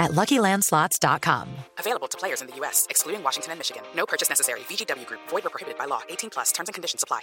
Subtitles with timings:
[0.00, 1.46] at LuckyLandSlots.com.
[1.78, 3.82] Available to players in the U.S., excluding Washington and Michigan.
[3.94, 4.60] No purchase necessary.
[4.68, 5.20] VGW Group.
[5.28, 6.00] Void or prohibited by law.
[6.08, 6.50] 18 plus.
[6.50, 7.20] Terms and conditions apply.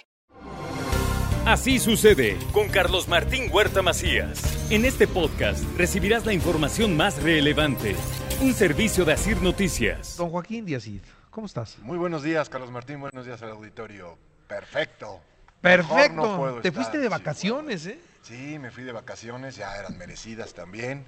[1.46, 4.70] Así sucede con Carlos Martín Huerta Macías.
[4.70, 7.96] En este podcast recibirás la información más relevante.
[8.42, 10.18] Un servicio de Asir Noticias.
[10.18, 11.00] Don Joaquín Díazid,
[11.30, 11.78] ¿cómo estás?
[11.78, 13.00] Muy buenos días, Carlos Martín.
[13.00, 14.18] Buenos días al auditorio.
[14.46, 15.20] Perfecto.
[15.62, 16.14] Perfecto.
[16.16, 17.98] No puedo Te estar, fuiste de vacaciones, ¿eh?
[18.22, 21.06] Sí, me fui de vacaciones, ya eran merecidas también.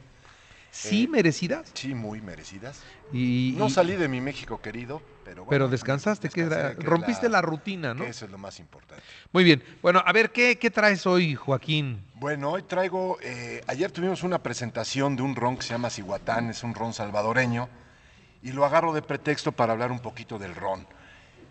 [0.70, 1.70] Sí, Eh, merecidas.
[1.74, 2.80] Sí, muy merecidas.
[3.12, 5.50] Y, No salí de mi México querido, pero bueno.
[5.50, 8.04] Pero descansaste, que descansé, rompiste la rutina, ¿no?
[8.04, 9.02] que Eso es lo más importante.
[9.32, 9.62] Muy bien.
[9.82, 12.04] Bueno, a ver, ¿qué, qué traes hoy, Joaquín?
[12.14, 16.50] Bueno, hoy traigo, eh, ayer tuvimos una presentación de un ron que se llama Cihuatán,
[16.50, 17.68] es un ron salvadoreño,
[18.42, 20.86] y lo agarro de pretexto para hablar un poquito del ron.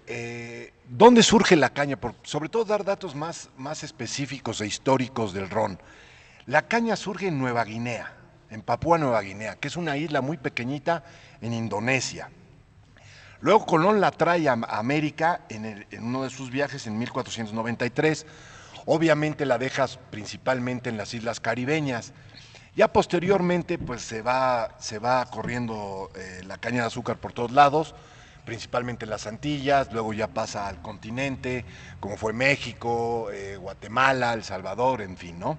[0.07, 1.97] Eh, ¿Dónde surge la caña?
[1.97, 5.79] Por, sobre todo dar datos más, más específicos e históricos del ron.
[6.47, 8.15] La caña surge en Nueva Guinea,
[8.49, 11.03] en Papúa Nueva Guinea, que es una isla muy pequeñita
[11.41, 12.29] en Indonesia.
[13.41, 18.25] Luego Colón la trae a América en, uno de sus viajes en 1493.
[18.85, 22.11] Obviamente la dejas principalmente en las islas caribeñas.
[22.75, 27.51] Ya posteriormente pues se va, se va corriendo eh, la caña de azúcar por todos
[27.51, 27.95] lados,
[28.45, 31.65] principalmente en las Antillas, luego ya pasa al continente,
[31.99, 35.57] como fue México, eh, Guatemala, El Salvador, en fin, ¿no?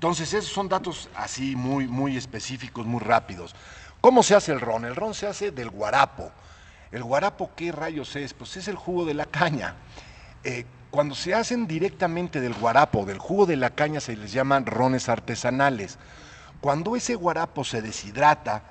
[0.00, 3.54] Entonces, esos son datos así muy, muy específicos, muy rápidos.
[4.00, 4.86] ¿Cómo se hace el ron?
[4.86, 6.32] El ron se hace del guarapo.
[6.90, 8.32] ¿El guarapo qué rayos es?
[8.32, 9.74] Pues es el jugo de la caña.
[10.42, 14.64] Eh, cuando se hacen directamente del guarapo, del jugo de la caña, se les llaman
[14.64, 15.98] rones artesanales.
[16.62, 18.62] Cuando ese guarapo se deshidrata,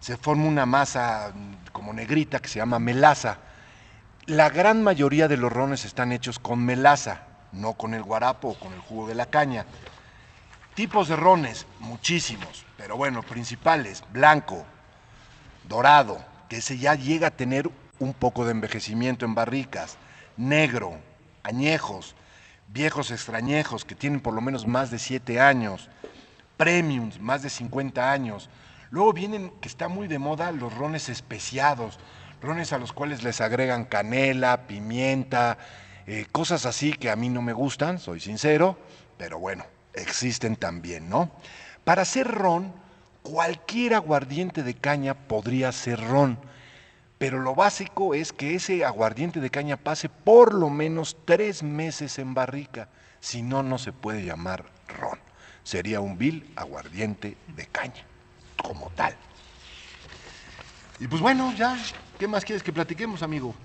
[0.00, 3.38] se forma una masa mm, como negrita que se llama melaza.
[4.26, 7.20] La gran mayoría de los rones están hechos con melaza,
[7.52, 9.64] no con el guarapo o con el jugo de la caña.
[10.74, 14.64] Tipos de rones, muchísimos, pero bueno, principales, blanco,
[15.68, 19.98] dorado, que ese ya llega a tener un poco de envejecimiento en barricas,
[20.38, 20.98] negro,
[21.42, 22.14] añejos,
[22.68, 25.90] viejos extrañejos que tienen por lo menos más de 7 años,
[26.56, 28.48] premiums, más de 50 años.
[28.90, 31.98] Luego vienen, que está muy de moda, los rones especiados,
[32.40, 35.58] rones a los cuales les agregan canela, pimienta,
[36.06, 38.78] eh, cosas así que a mí no me gustan, soy sincero,
[39.18, 41.30] pero bueno, existen también, ¿no?
[41.84, 42.72] Para hacer ron,
[43.22, 46.38] cualquier aguardiente de caña podría ser ron,
[47.18, 52.18] pero lo básico es que ese aguardiente de caña pase por lo menos tres meses
[52.18, 52.88] en barrica,
[53.20, 55.18] si no, no se puede llamar ron.
[55.62, 58.04] Sería un vil aguardiente de caña,
[58.60, 59.16] como tal.
[61.02, 61.76] Y pues bueno, ya,
[62.16, 63.56] ¿qué más quieres que platiquemos, amigo?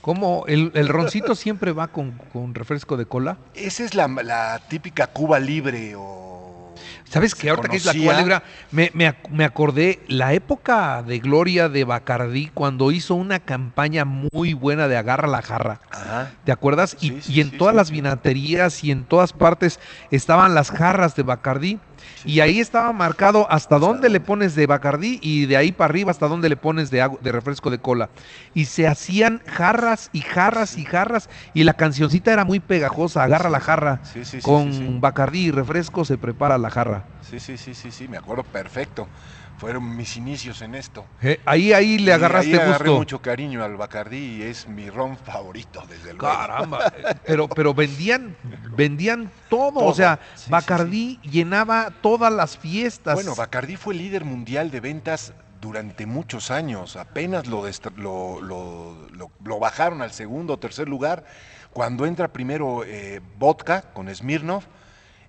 [0.00, 3.36] ¿Cómo el, el roncito siempre va con, con refresco de cola?
[3.52, 6.72] Esa es la, la típica Cuba libre o...
[7.14, 7.48] ¿Sabes qué?
[7.50, 7.92] Ahorita que es la
[8.22, 8.42] Libre,
[8.72, 14.04] me, me ac- me acordé la época de gloria de Bacardí cuando hizo una campaña
[14.04, 15.80] muy buena de agarra la jarra.
[15.90, 16.32] Ajá.
[16.44, 16.96] ¿Te acuerdas?
[17.00, 19.78] Y, Sí, sí, y en sí, todas las vinaterías y en todas partes
[20.10, 21.78] estaban las jarras de Bacardí.
[22.26, 26.10] Y ahí estaba marcado hasta dónde le pones de Bacardí y de ahí para arriba
[26.10, 28.08] hasta dónde le pones de, agua- de refresco de cola.
[28.54, 31.28] Y se hacían jarras y jarras y jarras.
[31.54, 33.22] Y la cancioncita era muy pegajosa.
[33.24, 34.00] Agarra la jarra.
[34.42, 35.00] Con.
[35.00, 37.03] Bacardí y refresco se prepara la jarra.
[37.20, 39.08] Sí, sí, sí, sí, sí, me acuerdo perfecto.
[39.56, 41.06] Fueron mis inicios en esto.
[41.22, 42.98] Eh, ahí, ahí le Y agarraste ahí agarré gusto.
[42.98, 46.36] mucho cariño al Bacardí y es mi ron favorito, desde luego.
[46.36, 46.80] Caramba,
[47.24, 48.36] pero, pero vendían,
[48.76, 53.14] vendían todo, o sea, sí, sí, Bacardí llenaba todas las fiestas.
[53.14, 56.96] Bueno, Bacardí fue líder mundial de ventas durante muchos años.
[56.96, 57.64] Apenas lo,
[57.96, 61.24] lo, lo- lo- lo bajaron al segundo o tercer lugar
[61.72, 64.66] cuando entra primero eh, vodka con Smirnoff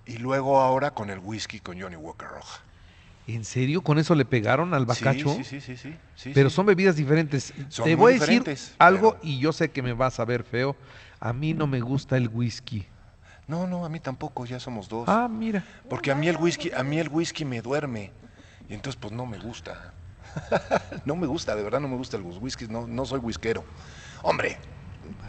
[0.06, 2.60] y luego ahora con el whisky con Johnny Walker Roja.
[3.26, 3.82] ¿En serio?
[3.82, 5.34] ¿Con eso le pegaron al bacacho?
[5.34, 7.52] Sí, sí, sí, sí, sí, Pero son bebidas diferentes.
[7.68, 8.44] Son Te voy a decir
[8.78, 10.76] algo pero- y yo sé que me vas a ver feo.
[11.18, 12.86] A mí no me gusta el whisky.
[13.48, 15.08] No, no, a mí tampoco, ya somos dos.
[15.08, 15.64] Ah, mira.
[15.88, 18.12] Porque a mí el whisky, a mí el whisky me duerme.
[18.68, 19.92] Y entonces pues no me gusta.
[21.04, 23.64] no me gusta, de verdad no me gusta los whiskies, no, no soy whiskero.
[24.22, 24.58] Hombre,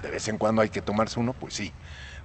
[0.02, 1.74] de vez en cuando hay que tomarse uno, pues sí.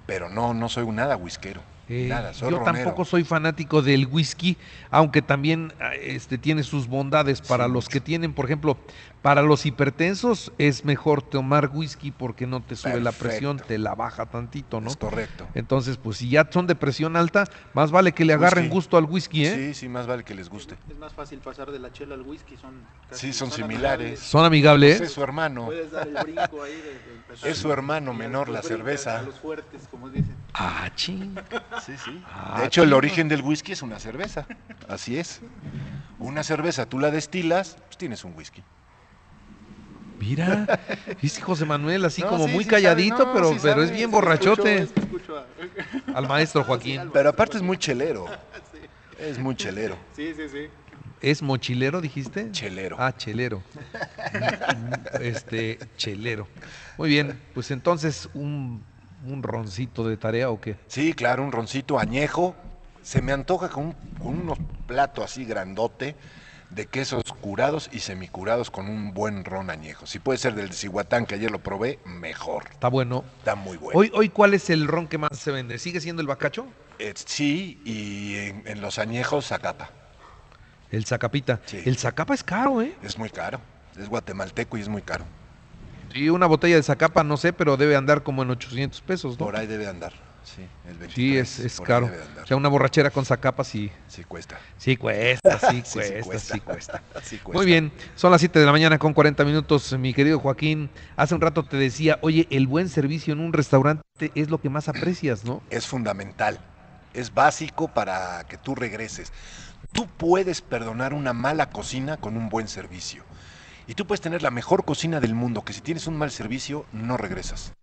[0.05, 1.63] Pero no, no soy nada whiskero.
[1.89, 2.63] Eh, Nada, yo ronero.
[2.63, 4.57] tampoco soy fanático del whisky,
[4.89, 7.89] aunque también ah, este, tiene sus bondades para Sí, los mucho.
[7.91, 8.79] que tienen, por ejemplo,
[9.21, 13.95] para los hipertensos es mejor tomar whisky porque no te sube la presión, te la
[13.95, 14.89] baja tantito, ¿no?
[14.91, 15.49] Es correcto.
[15.55, 17.43] Entonces, pues si ya son de presión alta,
[17.73, 18.75] más vale que le agarren Whisky.
[18.75, 19.55] gusto al whisky, ¿eh?
[19.55, 20.75] Sí, sí, más vale que les guste.
[20.89, 24.19] Es más fácil pasar de la chela al whisky, son casi- Sí, son similares.
[24.21, 24.97] Son amigables.
[24.99, 25.65] Pues es su hermano.
[25.65, 29.19] Puedes dar el brinco ahí de, de empezar Es su hermano menor, la cerveza.
[29.19, 30.35] A los fuertes, como dicen.
[30.53, 31.35] Ah, ching.
[31.79, 32.23] Sí, sí.
[32.27, 34.47] Ah, de hecho, el origen del whisky es una cerveza.
[34.87, 35.41] Así es.
[36.17, 38.63] Una cerveza, tú la destilas, pues tienes un whisky.
[40.19, 40.67] Mira,
[41.21, 43.73] dice José Manuel así No, como sí, muy sí calladito, sabe, no, pero, sí pero
[43.73, 44.77] sabe, es bien sí borrachote.
[44.77, 47.09] Escucho, es que escucho a- Al maestro Joaquín.
[47.11, 48.25] Pero aparte es muy chelero.
[49.19, 49.97] Es muy chelero.
[50.15, 50.69] Sí, sí, sí.
[51.21, 52.51] ¿Es mochilero, dijiste?
[52.51, 52.97] Chelero.
[52.99, 53.63] Ah, chelero.
[55.21, 56.49] este, chelero.
[56.97, 58.83] Muy bien, pues entonces un,
[59.27, 60.77] un roncito de tarea o qué?
[60.87, 62.55] Sí, claro, un roncito añejo.
[63.01, 66.15] Se me antoja con, un- con unos platos así grandote
[66.69, 70.07] de quesos curados y semicurados con un buen ron añejo.
[70.07, 72.63] Si puede ser del de Cihuatán, que ayer lo probé, mejor.
[72.71, 73.23] Está bueno.
[73.39, 73.99] Está muy bueno.
[73.99, 75.77] Hoy, hoy, ¿cuál es el ron que más se vende?
[75.77, 76.65] ¿Sigue siendo el bacacho?
[76.99, 79.89] Eh, sí, y en, en los añejos, Zacapa.
[80.89, 81.59] El Zacapita.
[81.65, 81.81] Sí.
[81.85, 82.93] El Zacapa es caro, ¿eh?
[83.03, 83.59] Es muy caro.
[83.97, 85.25] Es guatemalteco y es muy caro.
[86.13, 89.45] Sí, una botella de Zacapa, no sé, pero debe andar como en 800 pesos, ¿no?
[89.45, 90.13] Por ahí debe andar.
[90.43, 92.11] Sí, el 23, Sí, es, es caro.
[92.43, 94.57] O sea, una borrachera con Zacapa sí, Sí cuesta.
[94.77, 96.53] sí cuesta, sí Sí, sí cuesta, cuesta.
[96.53, 97.01] sí cuesta.
[97.23, 97.53] Sí cuesta.
[97.53, 100.89] Muy bien, son las 7 de la mañana con 40 minutos, mi querido Joaquín.
[101.15, 104.03] Hace un rato te decía, oye, el buen servicio en un restaurante
[104.35, 105.61] es lo que más aprecias, ¿no?
[105.69, 106.59] Es fundamental.
[107.13, 109.31] Es básico para que tú regreses.
[109.93, 113.23] Tú puedes perdonar una mala cocina con un buen servicio.
[113.87, 116.85] Y tú puedes tener la mejor cocina del mundo, que si tienes un mal servicio,
[116.93, 117.73] no regresas.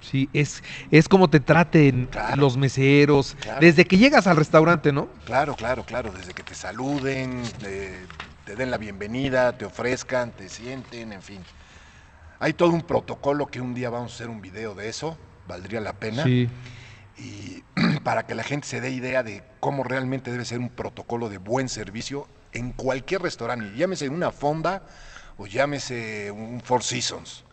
[0.00, 2.36] Sí, es, es como te traten Claro.
[2.36, 3.60] los meseros, Claro.
[3.60, 5.08] desde que llegas al restaurante, ¿no?
[5.24, 6.12] Claro, claro, claro.
[6.12, 7.98] Desde que te saluden, te,
[8.44, 11.40] te den la bienvenida, te ofrezcan, te sienten, en fin.
[12.38, 15.16] Hay todo un protocolo que un día vamos a hacer un video de eso,
[15.48, 16.24] valdría la pena.
[16.24, 16.48] Sí.
[17.18, 17.64] y
[18.04, 21.38] para que la gente se dé idea de cómo realmente debe ser un protocolo de
[21.38, 24.82] buen servicio en cualquier restaurante, llámese una fonda
[25.38, 27.44] o llámese un Four Seasons.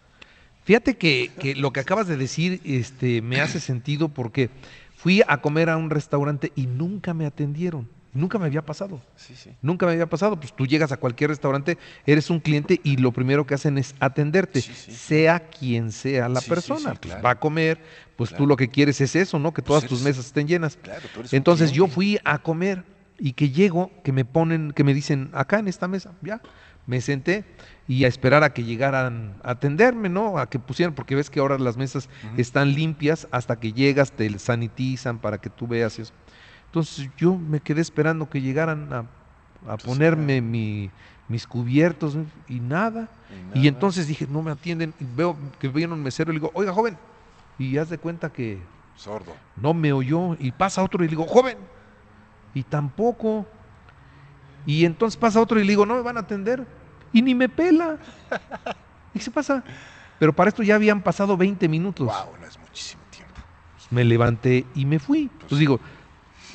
[0.63, 4.49] Fíjate que, que lo que acabas de decir este, me hace sentido porque
[4.95, 7.89] fui a comer a un restaurante y nunca me atendieron.
[8.15, 9.01] Nunca me había pasado.
[9.15, 9.49] Sí, sí.
[9.63, 10.39] Nunca me había pasado.
[10.39, 13.95] Pues tú llegas a cualquier restaurante, eres un cliente y lo primero que hacen es
[13.99, 14.91] atenderte, Sí, sí.
[14.91, 16.91] sea quien sea la persona.
[16.91, 17.23] sí, Pues claro.
[17.23, 17.79] va a comer,
[18.15, 19.51] pues tú lo que quieres es eso, ¿no?
[19.51, 20.77] Que todas Pues tus eres- mesas estén llenas.
[20.77, 22.83] Claro, tú eres un Entonces yo fui a comer
[23.25, 26.41] y que llego, que me ponen, que me dicen, acá en esta mesa, ya,
[26.85, 27.55] me senté
[27.87, 30.37] y a esperar a que llegaran a atenderme, ¿no?
[30.37, 34.27] A que pusieran, porque ves que ahora las mesas están limpias hasta que llegas, te
[34.39, 36.13] sanitizan para que tú veas eso.
[36.65, 39.05] Entonces yo me quedé esperando que llegaran a, a
[39.77, 40.91] Pues, ponerme mi-
[41.29, 42.17] mis cubiertos
[42.49, 43.09] y nada.
[43.55, 44.93] Y entonces dije, no me atienden.
[44.99, 46.97] Y veo que viene un mesero y le digo, oiga, joven.
[47.57, 49.33] Y haz de cuenta que Sordo.
[49.55, 51.57] no me oyó y pasa otro y le digo, joven,
[52.53, 53.45] y tampoco.
[54.65, 56.65] Y entonces pasa otro y le digo, no me van a atender.
[57.11, 57.97] Y ni me pela.
[59.13, 59.63] ¿Y qué se pasa?
[60.19, 62.07] Pero para esto ya habían pasado 20 minutos.
[62.07, 63.35] Wow, no es muchísimo tiempo.
[63.75, 65.29] Pues me levanté y me fui.
[65.49, 65.79] Pues digo,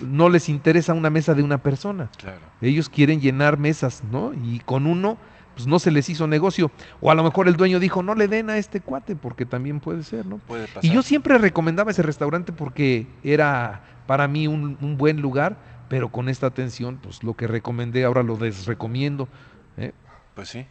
[0.00, 2.10] no les interesa una mesa de una persona.
[2.16, 2.40] Claro.
[2.60, 4.32] Ellos quieren llenar mesas, ¿no?
[4.34, 5.18] Y con uno,
[5.54, 6.70] pues no se les hizo negocio.
[7.00, 9.80] O a lo mejor el dueño dijo, no le den a este cuate, porque también
[9.80, 10.38] puede ser, ¿no?
[10.38, 10.84] Puede pasar.
[10.84, 15.58] Y yo siempre recomendaba ese restaurante porque era para mí un, un buen lugar,
[15.88, 19.28] pero con esta atención, pues lo que recomendé ahora lo desrecomiendo.
[19.76, 19.92] ¿eh?
[20.34, 20.66] Pues sí.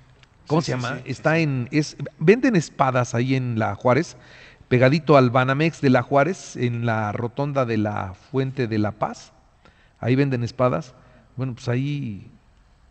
[0.47, 0.97] ¿Cómo Sí, se sí, llama?
[0.97, 4.15] sí, Está en, es, venden espadas ahí en la Juárez,
[4.69, 9.33] pegadito al Banamex de la Juárez, en la rotonda de la Fuente de la Paz.
[9.99, 10.93] Ahí venden espadas.
[11.35, 12.29] Bueno, pues ahí,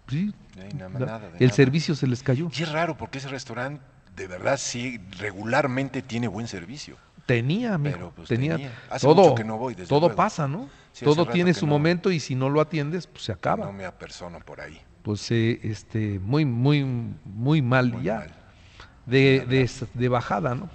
[0.08, 1.54] sí, Ahí nada, el nada.
[1.54, 2.48] servicio se les cayó.
[2.56, 3.82] Y es raro porque ese restaurante
[4.14, 6.96] de verdad sí regularmente tiene buen servicio.
[7.26, 8.54] Tenía, amigo, pues, tenía.
[8.56, 8.72] tenía.
[8.88, 10.14] Hace todo, mucho que no voy, desde todo luego.
[10.16, 10.68] pasa, ¿no?
[10.92, 11.72] Sí, todo tiene su no.
[11.72, 13.66] momento y si no lo atiendes, pues se acaba.
[13.66, 14.80] No me apersono por ahí.
[15.02, 16.84] Pues eh, este, muy, muy,
[17.24, 18.14] muy mal Muy ya.
[18.18, 18.30] mal,
[19.06, 20.68] De, de, de bajada, ¿no?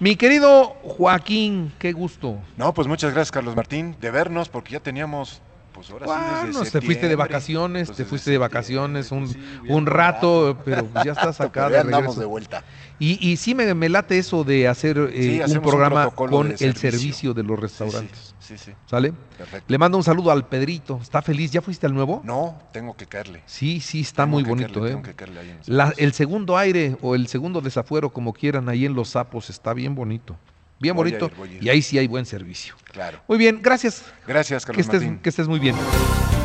[0.00, 2.38] Mi querido Joaquín, qué gusto.
[2.56, 5.42] No, pues muchas gracias, Carlos Martín, de vernos, porque ya teníamos,
[5.78, 9.32] pues ahora sí, Bueno, desde te fuiste de vacaciones, te fuiste de vacaciones un, pues
[9.32, 12.20] sí, un bien rato, pero pues ya estás acá ya de andamos regreso.
[12.20, 12.64] de vuelta.
[12.98, 16.46] Y, y sí me, me late eso de hacer eh, Sí, un un programa con
[16.50, 16.90] el servicio.
[16.90, 18.34] servicio de los restaurantes.
[18.40, 19.12] Sí, sí, ¿Sale?
[19.12, 19.66] perfecto.
[19.68, 20.98] Le mando un saludo al Pedrito.
[21.00, 21.52] ¿Está feliz?
[21.52, 22.22] ¿Ya fuiste al nuevo?
[22.24, 23.42] No, tengo que caerle.
[23.46, 24.90] Sí, sí, está Tengo muy bonito, caerle, ¿eh?
[24.94, 28.68] tengo que caerle ahí en La- el segundo aire o el segundo desafuero, como quieran,
[28.68, 30.38] ahí en Los Sapos, está bien bonito.
[30.80, 32.74] Bien Voy a bonito, ir, a y ahí sí hay buen servicio.
[32.92, 33.20] Claro.
[33.28, 34.04] Muy bien, gracias.
[34.26, 35.18] Gracias, Que Carlos estés, Martín.
[35.20, 35.76] que estés muy bien.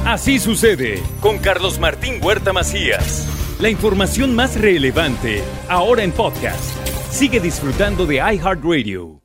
[0.05, 3.27] Así sucede con Carlos Martín Huerta Macías.
[3.59, 6.75] La información más relevante ahora en podcast.
[7.09, 9.22] Sigue disfrutando de iHeartRadio.